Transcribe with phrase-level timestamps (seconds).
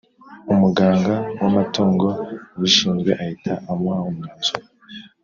[0.53, 2.07] Umuganga w’amatungo
[2.55, 4.65] ubishinzwe ahita amuha umwanzuro